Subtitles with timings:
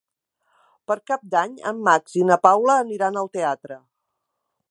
[0.91, 3.79] Per Cap d'Any en Max i na Paula aniran al teatre.